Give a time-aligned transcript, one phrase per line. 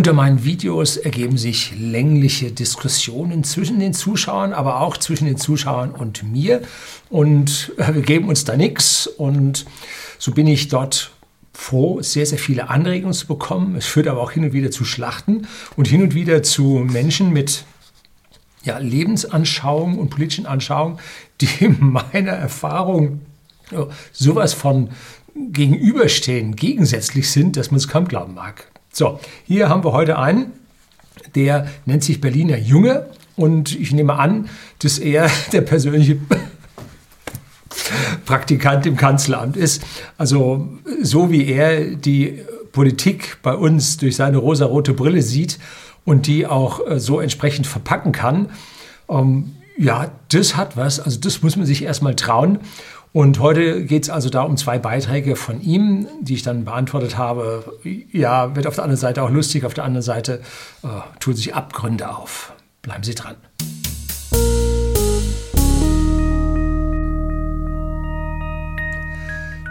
[0.00, 5.90] Unter meinen Videos ergeben sich längliche Diskussionen zwischen den Zuschauern, aber auch zwischen den Zuschauern
[5.90, 6.62] und mir.
[7.10, 9.06] Und äh, wir geben uns da nichts.
[9.06, 9.66] Und
[10.18, 11.10] so bin ich dort
[11.52, 13.76] froh, sehr, sehr viele Anregungen zu bekommen.
[13.76, 17.30] Es führt aber auch hin und wieder zu Schlachten und hin und wieder zu Menschen
[17.34, 17.66] mit
[18.64, 20.98] ja, Lebensanschauungen und politischen Anschauungen,
[21.42, 23.20] die meiner Erfahrung
[24.12, 24.88] sowas von
[25.34, 28.70] gegenüberstehen, gegensätzlich sind, dass man es kaum glauben mag.
[28.92, 30.52] So, hier haben wir heute einen,
[31.36, 34.48] der nennt sich Berliner Junge und ich nehme an,
[34.80, 36.18] dass er der persönliche
[38.24, 39.82] Praktikant im Kanzleramt ist.
[40.18, 40.68] Also
[41.00, 42.40] so wie er die
[42.72, 45.60] Politik bei uns durch seine rosarote Brille sieht
[46.04, 48.48] und die auch äh, so entsprechend verpacken kann,
[49.08, 51.00] ähm, ja, das hat was.
[51.00, 52.58] Also das muss man sich erstmal trauen.
[53.12, 57.18] Und heute geht es also da um zwei Beiträge von ihm, die ich dann beantwortet
[57.18, 57.76] habe.
[58.12, 60.40] Ja, wird auf der anderen Seite auch lustig, auf der anderen Seite
[60.84, 60.86] äh,
[61.18, 62.52] tun sich Abgründe auf.
[62.82, 63.34] Bleiben Sie dran.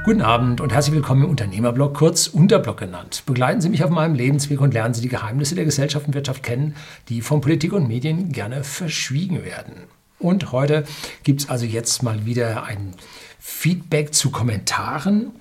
[0.03, 3.23] Guten Abend und herzlich willkommen im Unternehmerblog, kurz Unterblog genannt.
[3.25, 6.43] Begleiten Sie mich auf meinem Lebensweg und lernen Sie die Geheimnisse der Gesellschaft und Wirtschaft
[6.43, 6.75] kennen,
[7.07, 9.75] die von Politik und Medien gerne verschwiegen werden.
[10.19, 10.83] Und heute
[11.23, 12.93] gibt es also jetzt mal wieder ein
[13.39, 15.31] Feedback zu Kommentaren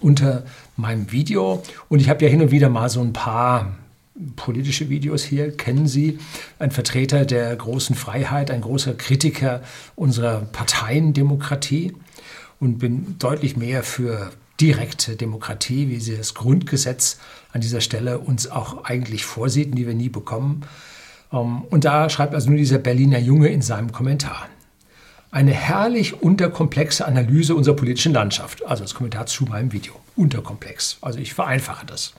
[0.00, 0.44] unter
[0.76, 1.62] meinem Video.
[1.88, 3.76] Und ich habe ja hin und wieder mal so ein paar
[4.36, 6.18] politische Videos hier, kennen Sie.
[6.58, 9.62] Ein Vertreter der großen Freiheit, ein großer Kritiker
[9.96, 11.94] unserer Parteiendemokratie
[12.60, 17.18] und bin deutlich mehr für direkte Demokratie, wie sie das Grundgesetz
[17.52, 20.62] an dieser Stelle uns auch eigentlich vorsieht, die wir nie bekommen.
[21.32, 24.48] Ähm, und da schreibt also nur dieser Berliner Junge in seinem Kommentar.
[25.34, 28.64] Eine herrlich unterkomplexe Analyse unserer politischen Landschaft.
[28.66, 29.94] Also das Kommentar zu meinem Video.
[30.14, 30.98] Unterkomplex.
[31.00, 32.14] Also ich vereinfache das.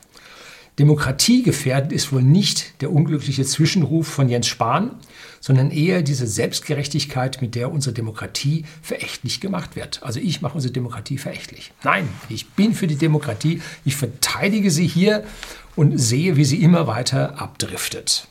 [0.80, 4.92] Demokratiegefährdend ist wohl nicht der unglückliche Zwischenruf von Jens Spahn,
[5.40, 10.04] sondern eher diese Selbstgerechtigkeit, mit der unsere Demokratie verächtlich gemacht wird.
[10.04, 11.72] Also ich mache unsere Demokratie verächtlich.
[11.86, 15.24] Nein, ich bin für die Demokratie, ich verteidige sie hier
[15.78, 18.28] und sehe, wie sie immer weiter abdriftet.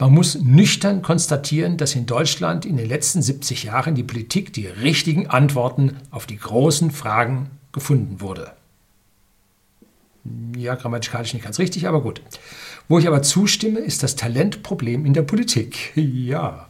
[0.00, 4.68] Man muss nüchtern konstatieren, dass in Deutschland in den letzten 70 Jahren die Politik die
[4.68, 8.52] richtigen Antworten auf die großen Fragen gefunden wurde.
[10.56, 12.22] Ja, grammatikalisch nicht ganz richtig, aber gut.
[12.86, 15.92] Wo ich aber zustimme, ist das Talentproblem in der Politik.
[15.96, 16.68] Ja.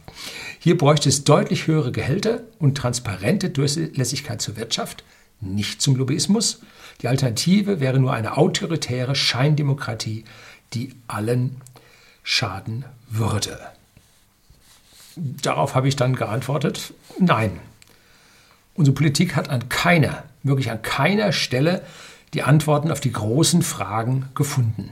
[0.57, 5.03] Hier bräuchte es deutlich höhere Gehälter und transparente Durchlässigkeit zur Wirtschaft,
[5.39, 6.61] nicht zum Lobbyismus.
[7.01, 10.25] Die Alternative wäre nur eine autoritäre Scheindemokratie,
[10.73, 11.61] die allen
[12.29, 13.57] schaden würde.
[15.15, 17.59] Darauf habe ich dann geantwortet, nein.
[18.75, 21.81] Unsere Politik hat an keiner, wirklich an keiner Stelle
[22.35, 24.91] die Antworten auf die großen Fragen gefunden.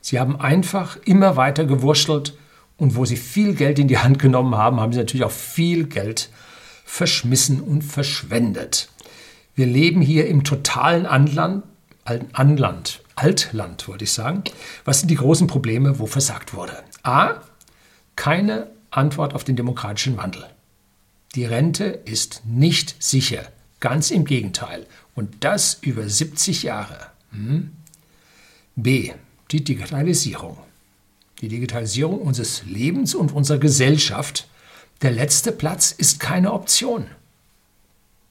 [0.00, 2.36] Sie haben einfach immer weiter gewurschtelt
[2.76, 5.84] und wo sie viel Geld in die Hand genommen haben, haben sie natürlich auch viel
[5.84, 6.28] Geld
[6.84, 8.88] verschmissen und verschwendet.
[9.54, 11.62] Wir leben hier im totalen Anland,
[12.32, 14.44] Anland, Altland, wollte ich sagen.
[14.84, 16.82] Was sind die großen Probleme, wo versagt wurde?
[17.02, 17.40] A.
[18.16, 20.44] Keine Antwort auf den demokratischen Wandel.
[21.34, 23.50] Die Rente ist nicht sicher.
[23.80, 24.86] Ganz im Gegenteil.
[25.14, 27.06] Und das über 70 Jahre.
[27.30, 27.72] Hm?
[28.76, 29.12] B.
[29.50, 30.58] Die Digitalisierung.
[31.40, 34.48] Die Digitalisierung unseres Lebens und unserer Gesellschaft.
[35.02, 37.06] Der letzte Platz ist keine Option.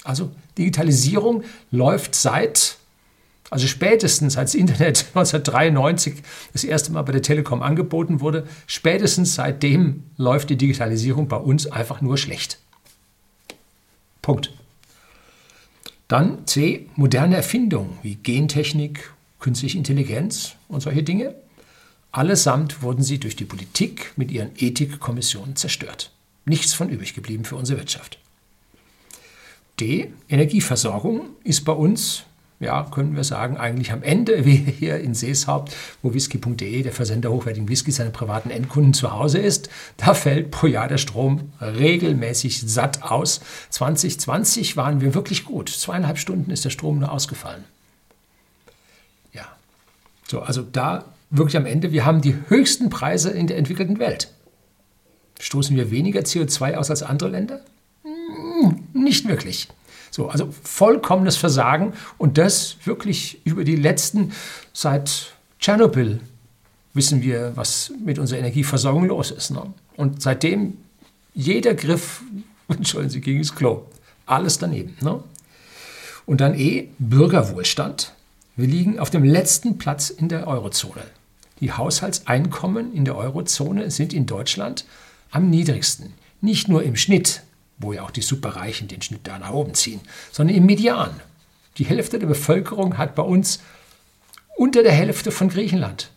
[0.03, 2.77] Also Digitalisierung läuft seit
[3.53, 10.05] also spätestens als Internet 1993 das erste Mal bei der Telekom angeboten wurde, spätestens seitdem
[10.17, 12.57] läuft die Digitalisierung bei uns einfach nur schlecht.
[14.23, 14.51] Punkt.
[16.07, 21.35] Dann C, moderne Erfindungen wie Gentechnik, künstliche Intelligenz und solche Dinge.
[22.11, 26.11] Allesamt wurden sie durch die Politik mit ihren Ethikkommissionen zerstört.
[26.45, 28.17] Nichts von übrig geblieben für unsere Wirtschaft.
[29.79, 32.23] D, Energieversorgung ist bei uns
[32.59, 37.31] ja, können wir sagen, eigentlich am Ende, wie hier in Seeshaupt, wo whisky.de, der Versender
[37.31, 42.61] hochwertigen Whisky, seine privaten Endkunden zu Hause ist, da fällt pro Jahr der Strom regelmäßig
[42.61, 43.41] satt aus.
[43.69, 45.69] 2020 waren wir wirklich gut.
[45.69, 47.63] Zweieinhalb Stunden ist der Strom nur ausgefallen.
[49.33, 49.45] Ja,
[50.27, 54.29] so, also da wirklich am Ende, wir haben die höchsten Preise in der entwickelten Welt.
[55.39, 57.61] Stoßen wir weniger CO2 aus als andere Länder?
[58.03, 59.67] Hm, nicht wirklich.
[60.13, 64.31] So, also vollkommenes Versagen und das wirklich über die letzten,
[64.71, 66.19] seit Tschernobyl
[66.93, 69.49] wissen wir, was mit unserer Energieversorgung los ist.
[69.49, 69.73] Ne?
[69.97, 70.77] Und seitdem
[71.33, 72.21] jeder Griff,
[72.67, 73.87] entschuldigen Sie, gegen das Klo.
[74.27, 74.95] Alles daneben.
[75.01, 75.19] Ne?
[76.27, 78.13] Und dann eh Bürgerwohlstand.
[78.55, 81.01] Wir liegen auf dem letzten Platz in der Eurozone.
[81.59, 84.85] Die Haushaltseinkommen in der Eurozone sind in Deutschland
[85.31, 86.13] am niedrigsten.
[86.39, 87.41] Nicht nur im Schnitt,
[87.77, 91.19] wo ja auch die Superreichen den Schnitt da nach oben ziehen, sondern im Median.
[91.77, 93.61] Die Hälfte der Bevölkerung hat bei uns
[94.55, 96.11] unter der Hälfte von Griechenland.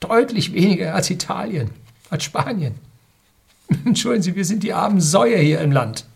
[0.00, 1.70] Deutlich weniger als Italien,
[2.10, 2.76] als Spanien.
[3.84, 6.06] Entschuldigen Sie, wir sind die armen Säue hier im Land.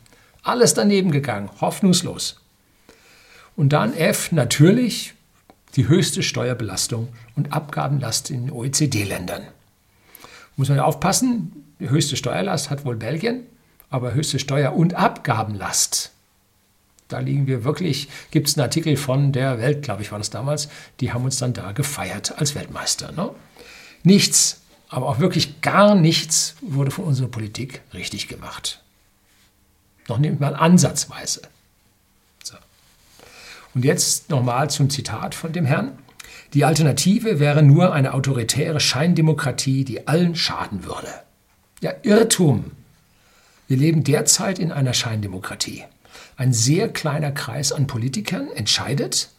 [0.42, 2.40] Alles daneben gegangen, hoffnungslos.
[3.54, 5.14] Und dann F, natürlich
[5.76, 9.42] die höchste Steuerbelastung und Abgabenlast in den OECD-Ländern.
[10.56, 13.44] Muss man aufpassen, die höchste Steuerlast hat wohl Belgien,
[13.92, 16.10] aber höchste Steuer- und Abgabenlast.
[17.08, 20.30] Da liegen wir wirklich, gibt es einen Artikel von der Welt, glaube ich, war das
[20.30, 20.68] damals,
[21.00, 23.12] die haben uns dann da gefeiert als Weltmeister.
[23.12, 23.30] Ne?
[24.02, 28.82] Nichts, aber auch wirklich gar nichts wurde von unserer Politik richtig gemacht.
[30.08, 31.42] Noch nicht mal ansatzweise.
[32.42, 32.56] So.
[33.74, 35.98] Und jetzt nochmal zum Zitat von dem Herrn.
[36.54, 41.08] Die Alternative wäre nur eine autoritäre Scheindemokratie, die allen schaden würde.
[41.80, 42.72] Ja, Irrtum.
[43.72, 45.84] Wir leben derzeit in einer Scheindemokratie.
[46.36, 49.30] Ein sehr kleiner Kreis an Politikern entscheidet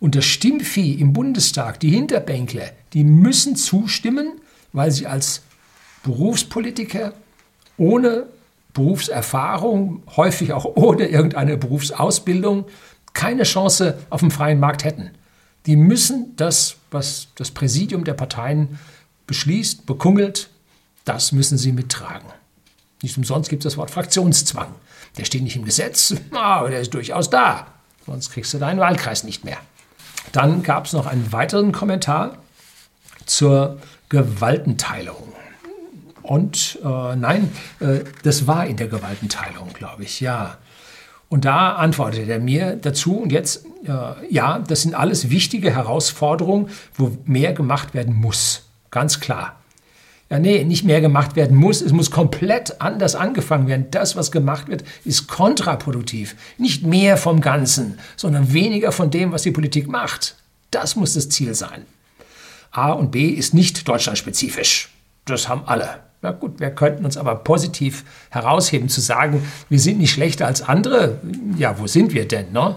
[0.00, 4.40] und das Stimmvieh im Bundestag, die Hinterbänkler, die müssen zustimmen,
[4.72, 5.42] weil sie als
[6.02, 7.12] Berufspolitiker
[7.76, 8.26] ohne
[8.74, 12.64] Berufserfahrung, häufig auch ohne irgendeine Berufsausbildung,
[13.12, 15.12] keine Chance auf dem freien Markt hätten.
[15.66, 18.80] Die müssen das, was das Präsidium der Parteien
[19.28, 20.50] beschließt, bekungelt,
[21.04, 22.28] das müssen sie mittragen.
[23.02, 24.74] Nicht umsonst gibt es das Wort Fraktionszwang.
[25.16, 27.66] Der steht nicht im Gesetz, aber der ist durchaus da.
[28.06, 29.58] Sonst kriegst du deinen Wahlkreis nicht mehr.
[30.32, 32.38] Dann gab es noch einen weiteren Kommentar
[33.26, 33.78] zur
[34.08, 35.34] Gewaltenteilung.
[36.22, 37.50] Und äh, nein,
[37.80, 40.58] äh, das war in der Gewaltenteilung, glaube ich, ja.
[41.30, 46.70] Und da antwortete er mir dazu, und jetzt, äh, ja, das sind alles wichtige Herausforderungen,
[46.94, 48.68] wo mehr gemacht werden muss.
[48.90, 49.57] Ganz klar.
[50.30, 53.86] Ja, nee, nicht mehr gemacht werden muss, es muss komplett anders angefangen werden.
[53.90, 56.36] Das, was gemacht wird, ist kontraproduktiv.
[56.58, 60.36] Nicht mehr vom Ganzen, sondern weniger von dem, was die Politik macht.
[60.70, 61.86] Das muss das Ziel sein.
[62.70, 64.90] A und B ist nicht deutschlandspezifisch.
[65.24, 66.00] Das haben alle.
[66.20, 70.62] Na gut, wir könnten uns aber positiv herausheben, zu sagen, wir sind nicht schlechter als
[70.62, 71.20] andere.
[71.56, 72.52] Ja, wo sind wir denn?
[72.52, 72.74] Ne?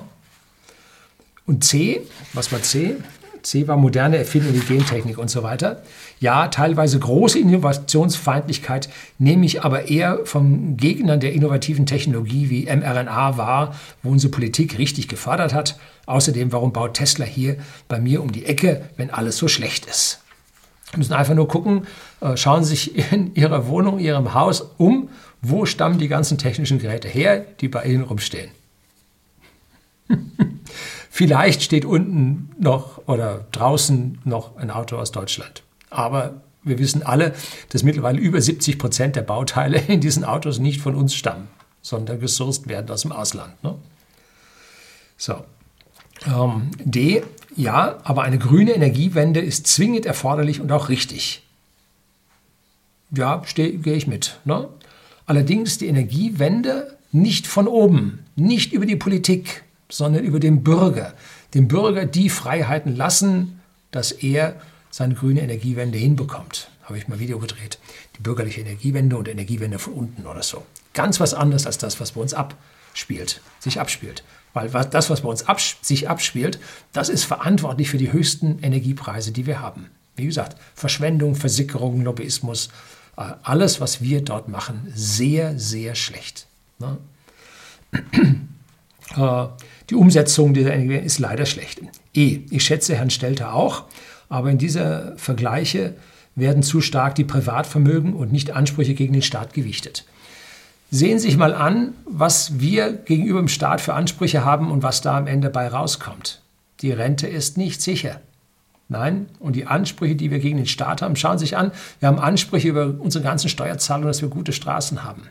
[1.46, 2.02] Und C,
[2.34, 2.96] was war C?
[3.44, 5.82] C war moderne Erfindung, die Gentechnik und so weiter.
[6.20, 13.38] Ja, teilweise große Innovationsfeindlichkeit nehme ich aber eher von Gegnern der innovativen Technologie wie mRNA
[13.38, 15.78] wahr, wo unsere Politik richtig gefördert hat.
[16.06, 17.58] Außerdem, warum baut Tesla hier
[17.88, 20.20] bei mir um die Ecke, wenn alles so schlecht ist?
[20.92, 21.88] Sie müssen einfach nur gucken,
[22.20, 25.10] äh, schauen Sie sich in Ihrer Wohnung, Ihrem Haus um,
[25.42, 28.52] wo stammen die ganzen technischen Geräte her, die bei Ihnen rumstehen.
[31.14, 35.62] Vielleicht steht unten noch oder draußen noch ein Auto aus Deutschland.
[35.90, 37.36] Aber wir wissen alle,
[37.68, 41.50] dass mittlerweile über 70 Prozent der Bauteile in diesen Autos nicht von uns stammen,
[41.82, 43.62] sondern gesourced werden aus dem Ausland.
[43.62, 43.76] Ne?
[45.18, 45.44] So.
[46.26, 47.24] Ähm, D.
[47.58, 51.44] Ja, aber eine grüne Energiewende ist zwingend erforderlich und auch richtig.
[53.14, 54.40] Ja, gehe ich mit.
[54.46, 54.70] Ne?
[55.26, 61.14] Allerdings die Energiewende nicht von oben, nicht über die Politik, sondern über den Bürger.
[61.54, 63.62] Dem Bürger die Freiheiten lassen,
[63.92, 64.56] dass er
[64.90, 66.70] seine grüne Energiewende hinbekommt.
[66.84, 67.80] Habe ich mal Video gedreht.
[68.18, 70.66] Die bürgerliche Energiewende und Energiewende von unten oder so.
[70.94, 74.24] Ganz was anderes als das, was bei uns abspielt, sich abspielt.
[74.54, 76.60] Weil das, was bei uns abs sich abspielt,
[76.92, 79.90] das ist verantwortlich für die höchsten Energiepreise, die wir haben.
[80.18, 82.70] Wie gesagt, Verschwendung, Versickerung, Lobbyismus,
[83.16, 86.48] äh, alles, was wir dort machen, sehr, sehr schlecht.
[86.80, 86.98] Ne?
[89.18, 89.48] Äh,
[89.90, 91.82] die Umsetzung dieser Energiewende ist leider schlecht.
[92.14, 92.40] E.
[92.50, 93.84] Ich schätze Herrn Stelter auch,
[94.30, 95.96] aber in dieser Vergleiche
[96.36, 100.06] werden zu stark die Privatvermögen und nicht Ansprüche gegen den Staat gewichtet.
[100.90, 105.02] Sehen Sie sich mal an, was wir gegenüber dem Staat für Ansprüche haben und was
[105.02, 106.42] da am Ende bei rauskommt.
[106.82, 108.22] Die Rente ist nicht sicher.
[108.90, 112.08] Nein, und die Ansprüche, die wir gegen den Staat haben, schauen Sie sich an, wir
[112.08, 115.24] haben Ansprüche über unsere ganzen Steuerzahlungen, dass wir gute Straßen haben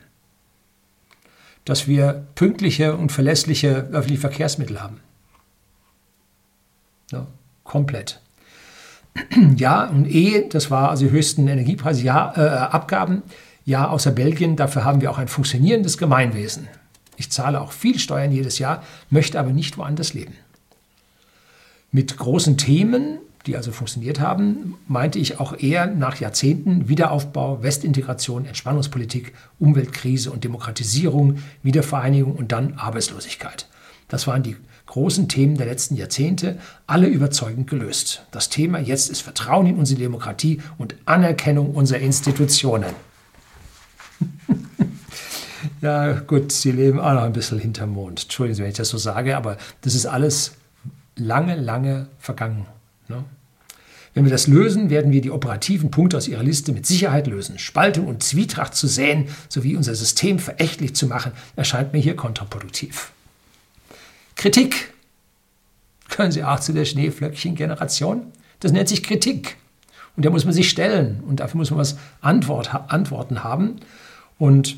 [1.70, 4.98] dass wir pünktliche und verlässliche öffentliche Verkehrsmittel haben.
[7.12, 7.28] Ja,
[7.62, 8.20] komplett.
[9.56, 13.22] Ja, und E, das war also die höchsten Energiepreise, ja, äh, Abgaben,
[13.64, 16.66] ja, außer Belgien, dafür haben wir auch ein funktionierendes Gemeinwesen.
[17.16, 20.34] Ich zahle auch viel Steuern jedes Jahr, möchte aber nicht woanders leben.
[21.92, 28.44] Mit großen Themen die also funktioniert haben, meinte ich auch eher nach Jahrzehnten Wiederaufbau, Westintegration,
[28.44, 33.68] Entspannungspolitik, Umweltkrise und Demokratisierung, Wiedervereinigung und dann Arbeitslosigkeit.
[34.08, 34.56] Das waren die
[34.86, 38.26] großen Themen der letzten Jahrzehnte alle überzeugend gelöst.
[38.32, 42.92] Das Thema jetzt ist Vertrauen in unsere Demokratie und Anerkennung unserer Institutionen.
[45.80, 48.22] ja, gut, Sie leben auch noch ein bisschen hinterm Mond.
[48.22, 50.52] Entschuldigen Sie, wenn ich das so sage, aber das ist alles
[51.16, 52.66] lange, lange vergangen.
[53.10, 53.24] Ne?
[54.14, 57.58] Wenn wir das lösen, werden wir die operativen Punkte aus Ihrer Liste mit Sicherheit lösen.
[57.58, 63.12] Spaltung und Zwietracht zu säen sowie unser System verächtlich zu machen, erscheint mir hier kontraproduktiv.
[64.36, 64.92] Kritik.
[66.08, 68.26] Können Sie auch zu der Schneeflöckchen-Generation?
[68.58, 69.56] Das nennt sich Kritik.
[70.16, 73.76] Und da muss man sich stellen und dafür muss man was Antwort, Antworten haben.
[74.38, 74.76] Und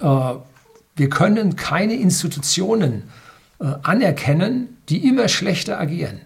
[0.00, 0.34] äh,
[0.96, 3.02] wir können keine Institutionen
[3.58, 6.20] äh, anerkennen, die immer schlechter agieren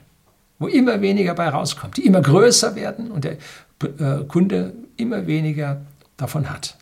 [0.58, 3.38] wo immer weniger bei rauskommt, die immer größer werden und der
[3.82, 5.82] äh, Kunde immer weniger
[6.16, 6.76] davon hat.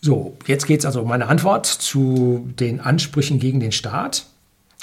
[0.00, 4.26] So, jetzt geht es also um meine Antwort zu den Ansprüchen gegen den Staat.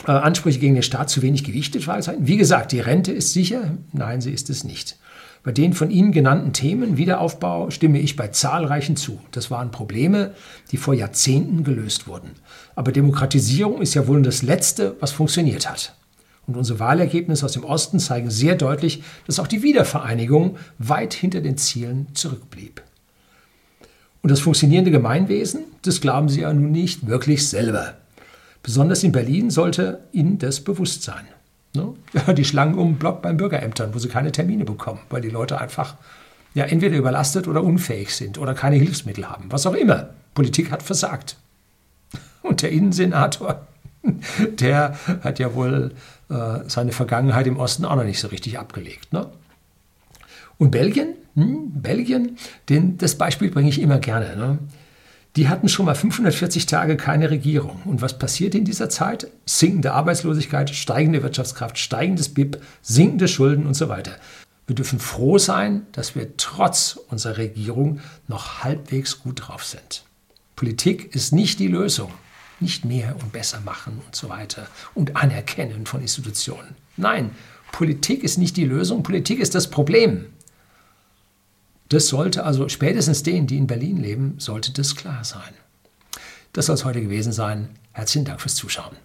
[0.05, 2.27] Äh, Ansprüche gegen den Staat zu wenig gewichtet, Wahlzeiten.
[2.27, 3.71] Wie gesagt, die Rente ist sicher.
[3.93, 4.97] Nein, sie ist es nicht.
[5.43, 9.19] Bei den von Ihnen genannten Themen Wiederaufbau stimme ich bei zahlreichen zu.
[9.31, 10.33] Das waren Probleme,
[10.71, 12.31] die vor Jahrzehnten gelöst wurden.
[12.75, 15.95] Aber Demokratisierung ist ja wohl das Letzte, was funktioniert hat.
[16.47, 21.41] Und unsere Wahlergebnisse aus dem Osten zeigen sehr deutlich, dass auch die Wiedervereinigung weit hinter
[21.41, 22.81] den Zielen zurückblieb.
[24.21, 27.95] Und das funktionierende Gemeinwesen, das glauben Sie ja nun nicht wirklich selber.
[28.63, 31.25] Besonders in Berlin sollte Ihnen das bewusst sein.
[31.73, 31.93] Ne?
[32.33, 35.95] Die Schlangen um Block beim Bürgerämtern, wo sie keine Termine bekommen, weil die Leute einfach
[36.53, 39.51] ja, entweder überlastet oder unfähig sind oder keine Hilfsmittel haben.
[39.51, 40.09] Was auch immer.
[40.33, 41.37] Politik hat versagt.
[42.41, 43.67] Und der Innensenator,
[44.59, 45.91] der hat ja wohl
[46.29, 49.13] äh, seine Vergangenheit im Osten auch noch nicht so richtig abgelegt.
[49.13, 49.27] Ne?
[50.57, 52.37] Und Belgien, hm, Belgien,
[52.69, 54.35] den, das Beispiel bringe ich immer gerne.
[54.35, 54.59] Ne?
[55.35, 57.81] Die hatten schon mal 540 Tage keine Regierung.
[57.85, 59.27] Und was passiert in dieser Zeit?
[59.45, 64.13] Sinkende Arbeitslosigkeit, steigende Wirtschaftskraft, steigendes BIP, sinkende Schulden und so weiter.
[64.65, 70.03] Wir dürfen froh sein, dass wir trotz unserer Regierung noch halbwegs gut drauf sind.
[70.55, 72.11] Politik ist nicht die Lösung
[72.59, 76.75] nicht mehr und besser machen und so weiter und anerkennen von Institutionen.
[76.95, 77.31] Nein,
[77.71, 80.25] Politik ist nicht die Lösung, Politik ist das Problem.
[81.89, 85.53] Das sollte also spätestens denen, die in Berlin leben, sollte das klar sein.
[86.53, 87.69] Das soll es heute gewesen sein.
[87.93, 88.95] Herzlichen Dank fürs Zuschauen.